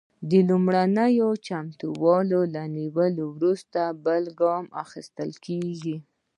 [0.29, 5.97] د لومړنیو چمتووالو له نیولو وروسته بل ګام اخیستل کیږي.